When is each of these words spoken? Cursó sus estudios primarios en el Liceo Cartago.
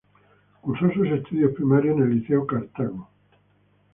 Cursó 0.61 0.89
sus 0.91 1.05
estudios 1.09 1.53
primarios 1.53 1.95
en 1.95 2.01
el 2.05 2.15
Liceo 2.19 2.47
Cartago. 2.47 3.07